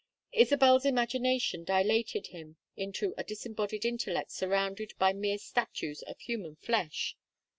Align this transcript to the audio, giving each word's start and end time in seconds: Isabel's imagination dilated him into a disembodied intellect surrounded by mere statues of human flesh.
Isabel's 0.33 0.83
imagination 0.83 1.63
dilated 1.63 2.25
him 2.25 2.57
into 2.75 3.13
a 3.19 3.23
disembodied 3.23 3.85
intellect 3.85 4.31
surrounded 4.31 4.93
by 4.97 5.13
mere 5.13 5.37
statues 5.37 6.01
of 6.01 6.17
human 6.21 6.55
flesh. 6.55 7.15